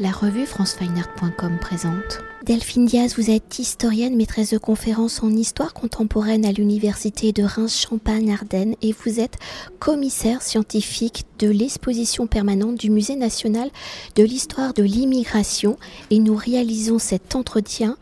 [0.00, 2.18] La revue francefineart.com présente.
[2.44, 8.74] Delphine Diaz, vous êtes historienne, maîtresse de conférences en histoire contemporaine à l'université de Reims-Champagne-Ardenne
[8.82, 9.38] et vous êtes
[9.78, 13.70] commissaire scientifique de l'exposition permanente du Musée national
[14.16, 15.76] de l'histoire de l'immigration
[16.10, 17.96] et nous réalisons cet entretien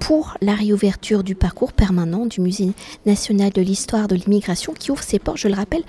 [0.00, 2.72] pour la réouverture du parcours permanent du Musée
[3.06, 5.84] national de l'histoire de l'immigration qui ouvre ses portes, je le rappelle,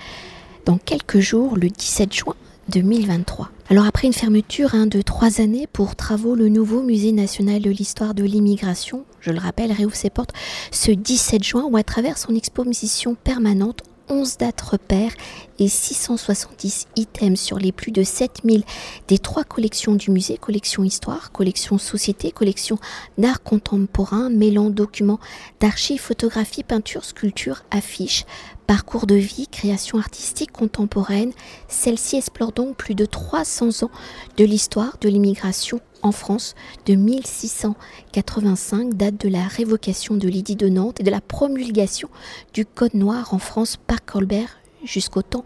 [0.64, 2.36] dans quelques jours, le 17 juin
[2.70, 3.50] 2023.
[3.68, 7.70] Alors après une fermeture hein, de trois années pour travaux, le nouveau musée national de
[7.70, 10.32] l'histoire de l'immigration, je le rappelle, réouvre ses portes
[10.70, 15.12] ce 17 juin où à travers son exposition permanente 11 dates repères
[15.58, 18.64] et 670 items sur les plus de 7000
[19.08, 22.78] des trois collections du musée, collection histoire, collection société, collection
[23.18, 25.20] d'art contemporain, mêlant documents
[25.60, 28.26] d'archives, photographies, peintures, sculptures, affiches,
[28.70, 31.32] parcours de vie, création artistique contemporaine.
[31.66, 33.90] Celle-ci explore donc plus de 300 ans
[34.36, 36.54] de l'histoire de l'immigration en France
[36.86, 42.08] de 1685, date de la révocation de l'édit de Nantes et de la promulgation
[42.54, 45.44] du Code noir en France par Colbert jusqu'au temps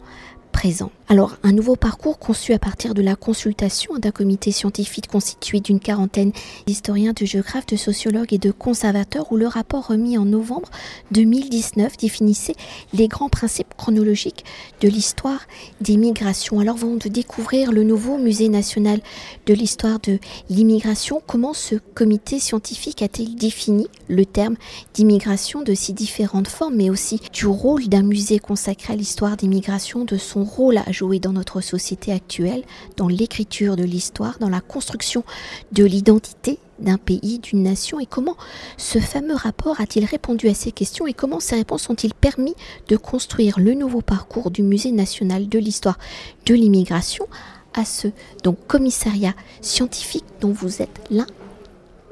[0.53, 0.92] présent.
[1.06, 5.78] Alors, un nouveau parcours conçu à partir de la consultation d'un comité scientifique constitué d'une
[5.78, 6.33] quarantaine
[6.66, 10.70] d'historiens, de géographes, de sociologues et de conservateurs, où le rapport remis en novembre
[11.10, 12.55] 2019 définissait
[12.94, 14.47] les grands principes chronologiques
[14.80, 15.41] de l'histoire
[15.82, 16.58] des migrations.
[16.58, 19.00] Alors, vont de découvrir le nouveau musée national
[19.44, 21.20] de l'histoire de l'immigration.
[21.27, 24.56] Comment ce comité scientifique a-t-il défini le terme
[24.94, 29.48] d'immigration de si différentes formes, mais aussi du rôle d'un musée consacré à l'histoire des
[29.48, 32.62] migrations, de son rôle à jouer dans notre société actuelle,
[32.97, 35.25] dans l'écriture de l'histoire, dans la construction
[35.73, 38.37] de l'identité d'un pays, d'une nation et comment
[38.78, 42.55] ce fameux rapport a-t-il répondu à ces questions et comment ces réponses ont-ils permis
[42.89, 45.98] de construire le nouveau parcours du Musée national de l'histoire
[46.47, 47.27] de l'immigration
[47.75, 48.09] à ce
[48.42, 51.27] donc commissariat scientifique dont vous êtes l'un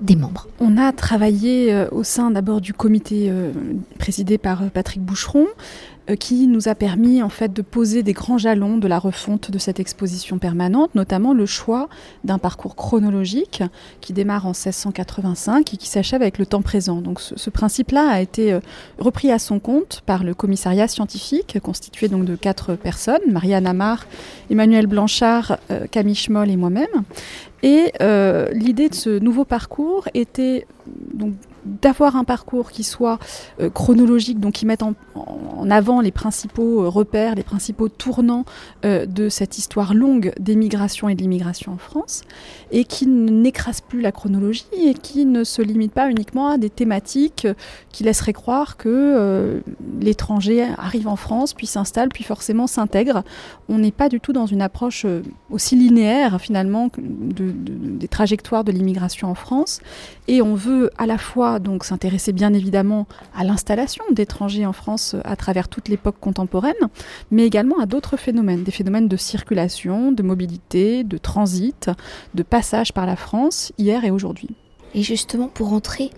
[0.03, 0.48] des membres.
[0.61, 3.53] On a travaillé euh, au sein d'abord du comité euh,
[3.98, 5.47] présidé par euh, Patrick Boucheron,
[6.19, 9.59] qui nous a permis en fait de poser des grands jalons de la refonte de
[9.59, 11.88] cette exposition permanente, notamment le choix
[12.25, 13.62] d'un parcours chronologique
[14.00, 17.00] qui démarre en 1685 et qui s'achève avec le temps présent.
[17.00, 18.59] Donc ce, principe-là a été
[18.99, 24.06] repris à son compte par le commissariat scientifique constitué donc de quatre personnes, Marianne Amar,
[24.50, 25.59] Emmanuel Blanchard,
[25.93, 27.05] Camille Schmoll et moi-même.
[27.62, 27.93] Et
[28.53, 30.66] l'idée de ce nouveau parcours était
[31.14, 31.34] donc
[31.65, 33.19] d'avoir un parcours qui soit
[33.61, 34.95] euh, chronologique, donc qui mette en,
[35.71, 38.45] avant les principaux euh, repères, les principaux tournants
[38.84, 42.23] euh, de cette histoire longue d'émigration et de l'immigration en France,
[42.71, 46.71] et qui n'écrase plus la chronologie et qui ne se limite pas uniquement à des
[46.71, 47.47] thématiques
[47.91, 49.62] qui laisseraient croire que
[50.00, 53.23] l'étranger arrive en France, puis s'installe, puis forcément s'intègre.
[53.69, 55.06] On n'est pas du tout dans une approche
[55.50, 59.81] aussi linéaire finalement des trajectoires de l'immigration en France,
[60.29, 65.16] et on veut à la fois donc s'intéresser bien évidemment à l'installation d'étrangers en France
[65.24, 66.74] à travers toute l'époque contemporaine,
[67.30, 71.90] mais également à d'autres phénomènes, des phénomènes de circulation, de mobilité, de transit,
[72.34, 74.50] de passage par la France hier et aujourd'hui.
[74.94, 76.10] Et justement pour entrer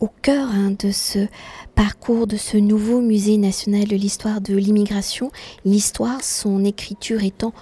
[0.00, 1.26] au cœur hein, de ce
[1.74, 5.30] parcours, de ce nouveau musée national de l'histoire de l'immigration,
[5.64, 7.52] l'histoire, son écriture étant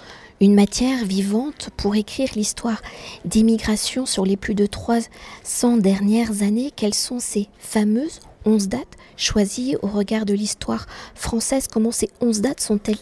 [0.41, 2.81] une matière vivante pour écrire l'histoire
[3.23, 3.43] des
[4.05, 6.71] sur les plus de 300 dernières années.
[6.75, 11.67] Quelles sont ces fameuses 11 dates choisies au regard de l'histoire française?
[11.71, 12.97] Comment ces 11 dates sont-elles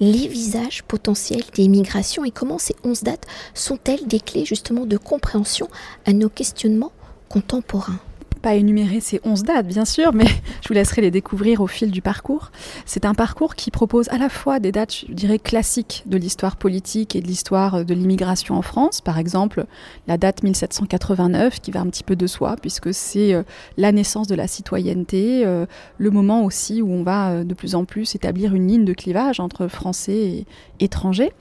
[0.00, 2.24] les visages potentiels des migrations?
[2.24, 5.68] Et comment ces 11 dates sont-elles des clés justement de compréhension
[6.06, 6.92] à nos questionnements
[7.28, 8.00] contemporains?
[8.44, 10.26] Pas énumérer ces 11 dates, bien sûr, mais
[10.60, 12.52] je vous laisserai les découvrir au fil du parcours.
[12.84, 16.56] C'est un parcours qui propose à la fois des dates, je dirais, classiques de l'histoire
[16.56, 19.00] politique et de l'histoire de l'immigration en France.
[19.00, 19.64] Par exemple,
[20.06, 23.44] la date 1789, qui va un petit peu de soi, puisque c'est euh,
[23.78, 25.64] la naissance de la citoyenneté, euh,
[25.96, 28.92] le moment aussi où on va euh, de plus en plus établir une ligne de
[28.92, 30.46] clivage entre français et
[30.80, 31.32] étrangers.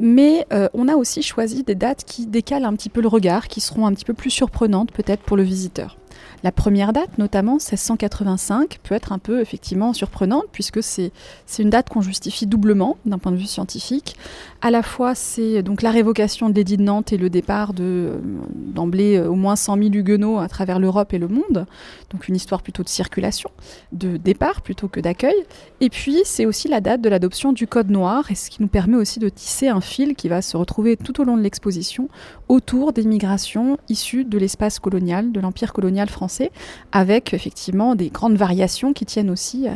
[0.00, 3.60] Mais on a aussi choisi des dates qui décalent un petit peu le regard, qui
[3.60, 5.96] seront un petit peu plus surprenantes peut-être pour le visiteur.
[6.44, 11.12] La première date, notamment 1685, peut être un peu effectivement surprenante puisque c'est
[11.58, 14.16] une date qu'on justifie doublement d'un point de vue scientifique.
[14.60, 18.18] À la fois, c'est donc la révocation de l'édit de Nantes et le départ euh,
[18.54, 21.66] d'emblée euh, au moins 100 000 huguenots à travers l'Europe et le monde.
[22.10, 23.50] Donc une histoire plutôt de circulation,
[23.92, 25.36] de départ plutôt que d'accueil.
[25.80, 28.68] Et puis, c'est aussi la date de l'adoption du Code noir et ce qui nous
[28.68, 32.08] permet aussi de tisser un fil qui va se retrouver tout au long de l'exposition
[32.48, 36.50] autour des migrations issues de l'espace colonial, de l'empire colonial français,
[36.92, 39.66] avec effectivement des grandes variations qui tiennent aussi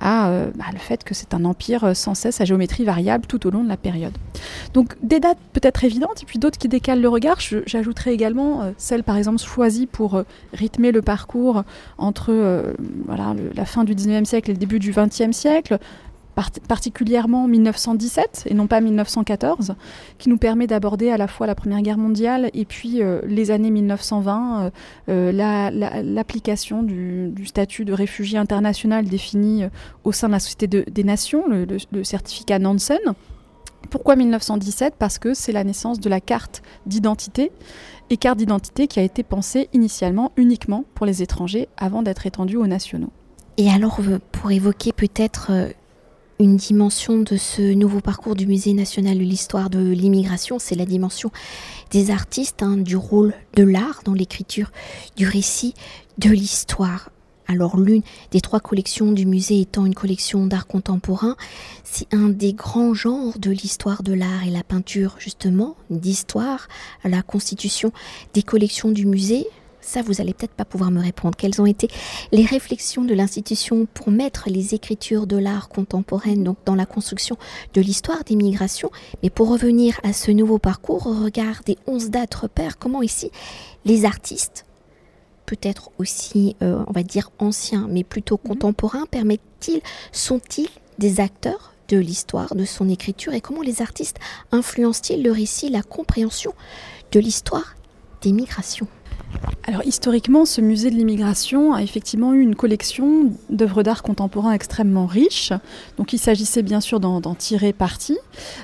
[0.00, 3.50] à, bah, le fait que c'est un empire sans cesse à géométrie variable tout au
[3.50, 4.16] long de la période.
[4.74, 7.38] Donc des dates peut-être évidentes et puis d'autres qui décalent le regard.
[7.66, 10.22] J'ajouterai également celle par exemple choisie pour
[10.52, 11.64] rythmer le parcours
[11.98, 12.74] entre
[13.06, 15.78] voilà, la fin du 19e siècle et le début du 20e siècle,
[16.34, 19.74] particulièrement 1917 et non pas 1914,
[20.18, 23.50] qui nous permet d'aborder à la fois la Première Guerre mondiale et puis euh, les
[23.50, 24.70] années 1920, euh,
[25.08, 29.64] euh, l'application du, statut de réfugié international défini
[30.04, 32.98] au sein de la Société des Nations, le, certificat Nansen.
[33.88, 37.50] Pourquoi 1917 Parce que c'est la naissance de la carte d'identité
[38.10, 42.56] et carte d'identité qui a été pensée initialement uniquement pour les étrangers avant d'être étendue
[42.56, 43.10] aux nationaux.
[43.56, 44.00] Et alors,
[44.32, 45.50] pour évoquer peut-être
[46.40, 50.86] une dimension de ce nouveau parcours du Musée national de l'histoire de l'immigration, c'est la
[50.86, 51.30] dimension
[51.90, 54.72] des artistes, hein, du rôle de l'art dans l'écriture
[55.16, 55.74] du récit
[56.16, 57.10] de l'histoire.
[57.46, 61.36] Alors l'une des trois collections du musée étant une collection d'art contemporain,
[61.84, 66.68] c'est un des grands genres de l'histoire de l'art et la peinture justement, d'histoire
[67.04, 67.92] la constitution
[68.32, 69.46] des collections du musée
[69.90, 71.36] ça, vous allez peut-être pas pouvoir me répondre.
[71.36, 71.88] Quelles ont été
[72.32, 77.36] les réflexions de l'institution pour mettre les écritures de l'art contemporain donc dans la construction
[77.74, 78.90] de l'histoire des migrations?
[79.22, 83.30] Mais pour revenir à ce nouveau parcours, au regard des 11 dates repères, comment ici
[83.84, 84.64] les artistes,
[85.46, 88.50] peut-être aussi, euh, on va dire anciens, mais plutôt mhm.
[88.50, 89.80] contemporains, permettent-ils,
[90.12, 94.18] sont-ils des acteurs de l'histoire, de son écriture, et comment les artistes
[94.52, 96.54] influencent-ils le récit, la compréhension
[97.10, 97.74] de l'histoire
[98.22, 98.86] des migrations?
[99.64, 105.06] Alors historiquement, ce musée de l'immigration a effectivement eu une collection d'œuvres d'art contemporain extrêmement
[105.06, 105.52] riche.
[105.96, 108.18] Donc il s'agissait bien sûr d'en tirer parti.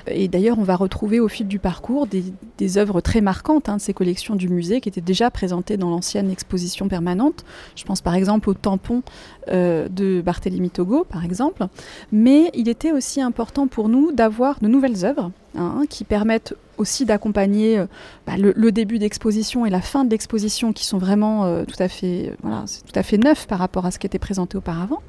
[0.07, 3.81] Et d'ailleurs, on va retrouver au fil du parcours des, œuvres très marquantes hein, de
[3.81, 7.45] ces collections du musée qui étaient déjà présentées dans l'ancienne exposition permanente.
[7.75, 9.01] Je pense par exemple au tampon
[9.49, 11.67] euh, de Barthélemy Togo, par exemple.
[12.11, 17.05] Mais il était aussi important pour nous d'avoir de nouvelles œuvres Hein, qui permettent aussi
[17.05, 17.85] d'accompagner euh,
[18.25, 21.87] bah, le, début d'exposition et la fin de l'exposition qui sont vraiment euh, tout à
[21.87, 25.01] fait voilà, tout à fait neufs par rapport à ce qui était présenté auparavant.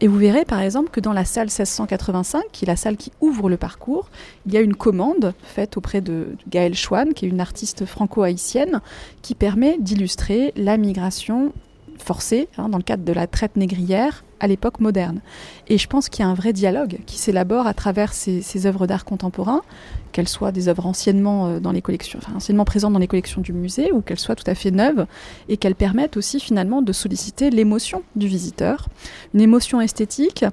[0.00, 3.12] Et vous verrez par exemple que dans la salle 1685, qui est la salle qui
[3.20, 4.10] ouvre le parcours,
[4.46, 8.80] il y a une commande faite auprès de, Gaëlle Chouane, qui est une artiste franco-haïtienne,
[9.22, 11.52] qui permet d'illustrer la migration
[11.98, 15.20] forcée hein, dans le cadre de la traite négrière à l'époque moderne.
[15.68, 18.86] Et je pense qu'il y a un vrai dialogue qui s'élabore à travers ces, œuvres
[18.86, 19.62] d'art contemporain,
[20.10, 23.52] qu'elles soient des œuvres anciennement, euh, dans les collections, anciennement présentes dans les collections du
[23.52, 25.06] musée ou qu'elles soient tout à fait neuves
[25.48, 28.88] et qu'elles permettent aussi finalement de solliciter l'émotion du visiteur,
[29.32, 30.44] une émotion esthétique,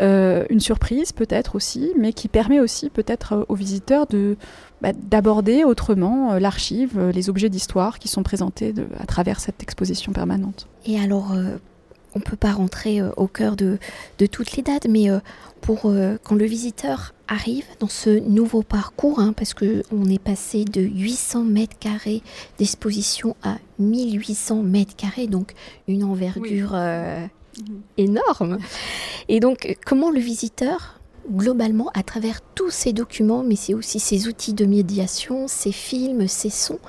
[0.00, 4.36] euh, une surprise peut-être aussi, mais qui permet aussi peut-être euh, aux visiteurs de
[4.80, 10.66] bah, d'aborder autrement l'archive, les objets d'histoire qui sont présentés à travers cette exposition permanente.
[10.84, 11.32] Et alors,
[12.14, 13.78] on ne peut pas rentrer euh, au cœur de,
[14.30, 15.18] toutes les dates, mais euh,
[15.60, 20.64] pour euh, quand le visiteur arrive dans ce nouveau parcours, hein, parce qu'on est passé
[20.64, 22.22] de 800 mètres carrés
[22.58, 25.54] d'exposition à 1800 mètres carrés, donc
[25.88, 26.76] une envergure
[27.96, 28.58] énorme.
[29.28, 31.00] Et donc, comment le visiteur,
[31.32, 36.28] globalement, à travers tous ces documents, mais c'est aussi ces outils de médiation, ces films,
[36.28, 36.80] ces sons,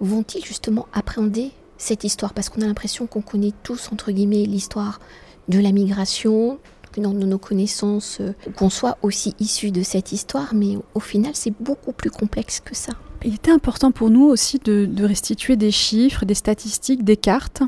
[0.00, 5.00] vont-ils justement appréhender cette histoire Parce qu'on a l'impression qu'on connaît tous, entre guillemets, l'histoire
[5.48, 6.58] de la migration,
[7.00, 11.52] dans nos connaissances, euh, qu'on soit aussi issu de cette histoire, mais au final, c'est
[11.60, 12.92] beaucoup plus complexe que ça.
[13.24, 17.62] Il était important pour nous aussi de, restituer des chiffres, des statistiques, des cartes,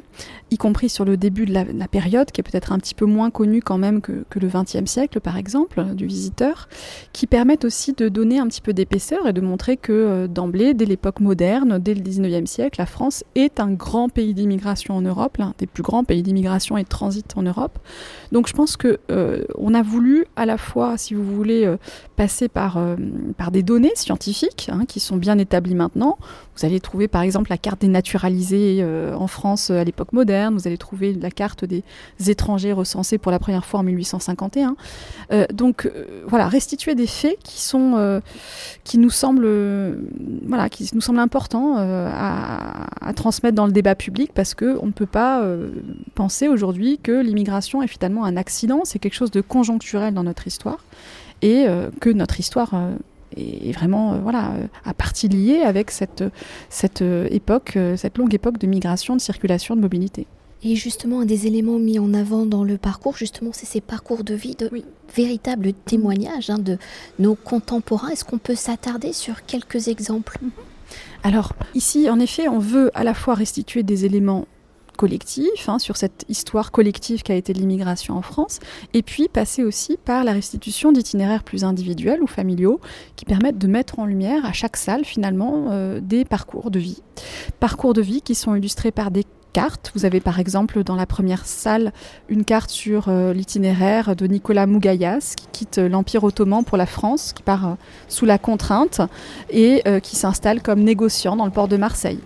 [0.50, 3.31] y compris sur le début de la, période, qui est peut-être un petit peu moins
[3.31, 6.69] connue quand même que, le XXe siècle, par exemple, du visiteur,
[7.12, 10.75] qui permettent aussi de donner un petit peu d'épaisseur et de montrer que euh, d'emblée,
[10.75, 15.02] dès l'époque moderne, dès le XIXe siècle, la France est un grand pays d'immigration en
[15.02, 17.78] Europe, l'un des plus grands pays d'immigration et de transit en Europe.
[18.31, 21.76] Donc je pense que euh, on a voulu à la fois, si vous voulez, euh,
[22.17, 22.78] passer par,
[23.37, 26.19] par des données scientifiques hein, qui sont bien établi maintenant.
[26.57, 30.12] Vous allez trouver par exemple la carte des naturalisés euh, en France euh, à l'époque
[30.12, 31.83] moderne, vous allez trouver la carte des
[32.26, 34.76] étrangers recensés pour la première fois en 1851.
[35.33, 35.90] Euh, donc
[36.26, 38.21] voilà, restituer des faits qui sont
[38.85, 39.49] qui nous semblent
[40.47, 44.87] voilà, qui nous semblent importants à, à, transmettre dans le débat public parce que on
[44.87, 45.45] ne peut pas
[46.14, 50.47] penser aujourd'hui que l'immigration est finalement un accident, c'est quelque chose de conjoncturel dans notre
[50.47, 50.78] histoire
[51.42, 51.66] et
[52.00, 52.73] que notre histoire
[53.37, 54.54] est vraiment euh, voilà,
[54.85, 56.25] à partie liée avec cette,
[56.68, 60.26] cette euh, époque, euh, cette longue époque de migration, de circulation, de mobilité.
[60.62, 64.25] Et justement, un des éléments mis en avant dans le parcours, justement, c'est ces parcours
[64.25, 64.70] de vie, de
[65.14, 66.78] véritables témoignages hein, de
[67.20, 68.08] nos contemporains.
[68.08, 70.38] Est-ce qu'on peut s'attarder sur quelques exemples?
[71.23, 74.47] Alors, ici, en effet, on veut à la fois restituer des éléments
[74.99, 78.59] collectif, hein, sur cette histoire collective qu'a été l'immigration en France,
[78.93, 82.81] et puis passer aussi par la restitution d'itinéraires plus individuels ou familiaux
[83.14, 87.00] qui permettent de mettre en lumière à chaque salle finalement euh, des parcours de vie.
[87.61, 89.93] Parcours de vie qui sont illustrés par des cartes.
[89.95, 91.93] Vous avez par exemple dans la première salle
[92.28, 97.33] une carte sur euh, l'itinéraire de Nicolas Mougayas qui quitte l'Empire ottoman pour la France,
[97.33, 97.75] qui part euh,
[98.09, 99.00] sous la contrainte
[99.49, 102.19] et qui s'installe comme négociant dans le port de Marseille.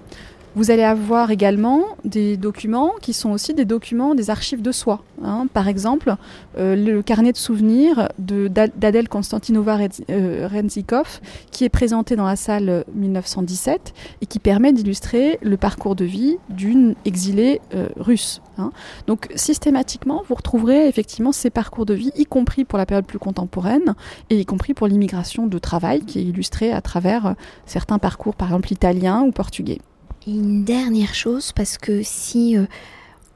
[0.54, 5.02] Vous allez avoir également des documents qui sont aussi des documents des archives de soi.
[5.24, 5.46] Hein.
[5.54, 6.14] Par exemple,
[6.58, 9.78] euh, le carnet de souvenirs d'Adèle Konstantinova
[10.10, 15.96] euh, Renzikov, qui est présenté dans la salle 1917 et qui permet d'illustrer le parcours
[15.96, 18.42] de vie d'une exilée euh, russe.
[18.58, 18.72] Hein.
[19.06, 23.18] Donc systématiquement, vous retrouverez effectivement ces parcours de vie, y compris pour la période plus
[23.18, 23.94] contemporaine
[24.28, 28.48] et y compris pour l'immigration de travail, qui est illustrée à travers certains parcours, par
[28.48, 29.78] exemple italien ou portugais
[30.26, 32.66] une dernière chose, parce que si euh,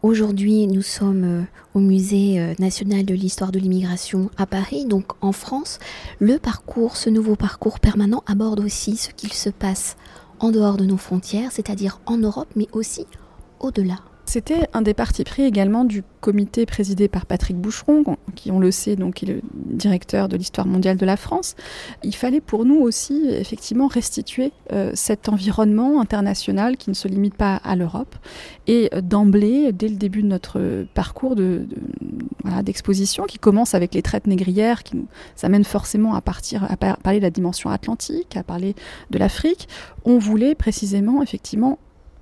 [0.03, 1.43] aujourd'hui nous sommes euh,
[1.75, 5.79] au Musée euh, national de l'histoire de l'immigration à Paris, donc en France,
[6.21, 9.97] le parcours, ce nouveau parcours permanent aborde aussi ce qu'il se passe
[10.39, 13.07] en dehors de nos frontières, c'est-à-dire en Europe, mais aussi
[13.61, 14.01] au-delà.
[14.29, 18.05] C'était un des partis pris également du comité présidé par Patrick Boucheron,
[18.35, 21.55] qui on le sait donc est le directeur de l'histoire mondiale de la France.
[22.03, 27.37] Il fallait pour nous aussi effectivement restituer euh, cet environnement international qui ne se limite
[27.37, 28.17] pas à l'Europe.
[28.67, 31.69] Et euh, d'emblée, dès le début de notre parcours de,
[32.65, 35.07] d'exposition, qui commence avec les traites négrières, qui nous
[35.45, 38.75] amène forcément à partir à parler de la dimension atlantique, à parler
[39.11, 39.69] de l'Afrique,
[40.05, 41.79] on voulait précisément effectivement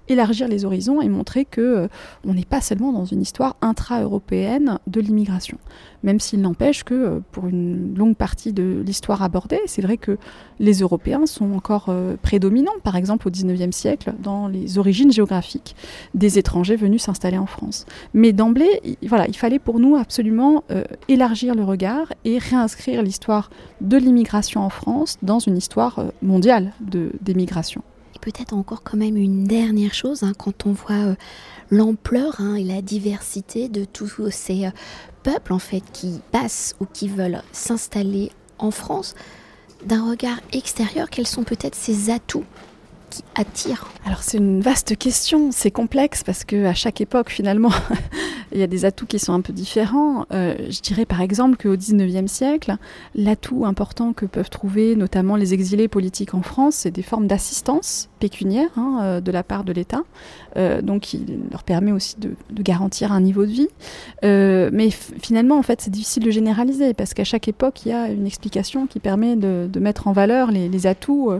[0.08, 1.88] élargir les horizons et montrer que euh,
[2.26, 5.58] on n'est pas seulement dans une histoire intra-européenne de l'immigration.
[6.02, 10.18] Même s'il n'empêche que euh, pour une longue partie de l'histoire abordée, c'est vrai que
[10.58, 15.74] les Européens sont encore euh, prédominants, par exemple au XIXe siècle, dans les origines géographiques
[16.14, 17.86] des étrangers venus s'installer en France.
[18.12, 20.64] Mais d'emblée, voilà, il fallait pour nous absolument
[21.08, 26.72] élargir le regard et réinscrire l'histoire de l'immigration en France dans une histoire mondiale
[27.20, 27.82] d'émigration
[28.24, 31.14] peut-être encore quand même une dernière chose, hein, quand on voit euh,
[31.70, 34.70] l'ampleur hein, et la diversité de tous ces euh,
[35.22, 39.14] peuples en fait qui passent ou qui veulent s'installer en France,
[39.84, 42.46] d'un regard extérieur, quels sont peut-être ces atouts
[43.14, 47.70] qui attirent Alors c'est une vaste question, c'est complexe parce que à chaque époque finalement
[48.52, 50.26] il y a des atouts qui sont un peu différents.
[50.32, 52.76] Euh, je dirais par exemple qu'au XIXe siècle,
[53.14, 58.08] l'atout important que peuvent trouver notamment les exilés politiques en France, c'est des formes d'assistance
[58.20, 60.02] pécuniaire hein, euh, de la part de l'État,
[60.56, 63.68] euh, donc il leur permet aussi de, garantir un niveau de vie.
[64.22, 68.08] mais finalement, en fait, c'est difficile de généraliser parce qu'à chaque époque, il y a
[68.08, 71.32] une explication qui permet de, mettre en valeur les, les atouts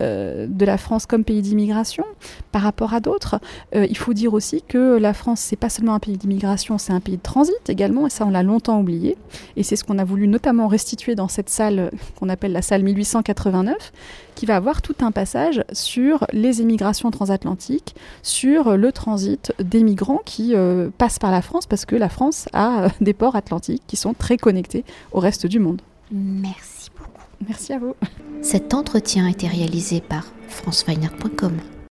[0.00, 2.04] de la France comme pays d'immigration
[2.52, 3.40] par rapport à d'autres.
[3.74, 7.00] il faut dire aussi que la France, c'est pas seulement un pays d'immigration c'est un
[7.00, 9.16] pays de transit également, et ça on l'a longtemps oublié.
[9.56, 12.82] Et c'est ce qu'on a voulu notamment restituer dans cette salle qu'on appelle la salle
[12.82, 13.92] 1889,
[14.34, 20.20] qui va avoir tout un passage sur les émigrations transatlantiques, sur le transit des migrants
[20.24, 23.82] qui euh, passent par la France, parce que la France a euh, des ports atlantiques
[23.86, 25.82] qui sont très connectés au reste du monde.
[26.12, 27.10] Merci beaucoup.
[27.46, 27.94] Merci à vous.
[28.42, 31.77] Cet entretien a été réalisé par franceweiner.com.